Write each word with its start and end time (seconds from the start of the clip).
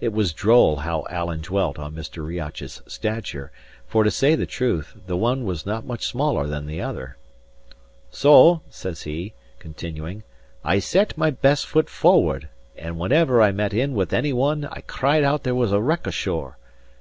(It 0.00 0.12
was 0.12 0.32
droll 0.32 0.76
how 0.76 1.04
Alan 1.10 1.40
dwelt 1.40 1.76
on 1.76 1.92
Mr. 1.92 2.24
Riach's 2.24 2.82
stature, 2.86 3.50
for, 3.84 4.04
to 4.04 4.12
say 4.12 4.36
the 4.36 4.46
truth, 4.46 4.94
the 5.08 5.16
one 5.16 5.44
was 5.44 5.66
not 5.66 5.84
much 5.84 6.06
smaller 6.06 6.46
than 6.46 6.66
the 6.66 6.80
other.) 6.80 7.16
"So," 8.12 8.60
says 8.70 9.02
he, 9.02 9.34
continuing, 9.58 10.22
"I 10.62 10.78
set 10.78 11.18
my 11.18 11.30
best 11.32 11.66
foot 11.66 11.88
forward, 11.90 12.48
and 12.76 12.96
whenever 12.96 13.42
I 13.42 13.50
met 13.50 13.74
in 13.74 13.94
with 13.94 14.12
any 14.12 14.32
one 14.32 14.68
I 14.70 14.82
cried 14.82 15.24
out 15.24 15.42
there 15.42 15.52
was 15.52 15.72
a 15.72 15.80
wreck 15.80 16.06
ashore. 16.06 16.58